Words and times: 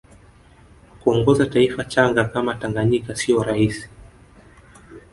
kuongoza 1.03 1.45
taifa 1.45 1.83
changa 1.83 2.25
kama 2.25 2.55
tanganyika 2.55 3.15
siyo 3.15 3.43
rahisi 3.43 3.89